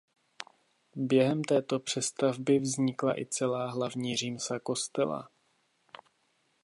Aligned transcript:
Během 0.95 1.43
této 1.43 1.79
přestavby 1.79 2.59
vznikla 2.59 3.19
i 3.19 3.25
celá 3.25 3.71
hlavní 3.71 4.15
římsa 4.17 4.59
kostela. 4.59 5.29